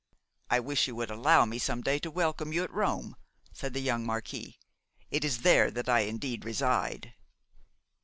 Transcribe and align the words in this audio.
'I 0.49 0.61
wish 0.61 0.87
you 0.87 0.95
would 0.95 1.11
allow 1.11 1.45
me 1.45 1.59
some 1.59 1.81
day 1.83 1.99
to 1.99 2.09
welcome 2.09 2.51
you 2.51 2.63
at 2.63 2.73
Rome,' 2.73 3.15
said 3.53 3.75
the 3.75 3.81
young 3.81 4.03
marquis. 4.03 4.57
'It 5.11 5.23
is 5.23 5.43
there 5.43 5.69
that 5.69 5.87
I 5.87 5.99
indeed 5.99 6.43
reside. 6.43 7.13